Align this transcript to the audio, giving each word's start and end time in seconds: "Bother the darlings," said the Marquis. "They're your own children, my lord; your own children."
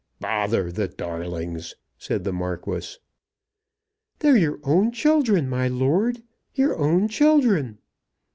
"Bother 0.19 0.71
the 0.71 0.87
darlings," 0.87 1.75
said 1.99 2.23
the 2.23 2.33
Marquis. 2.33 2.97
"They're 4.17 4.35
your 4.35 4.59
own 4.63 4.91
children, 4.91 5.47
my 5.47 5.67
lord; 5.67 6.23
your 6.55 6.75
own 6.75 7.07
children." 7.07 7.77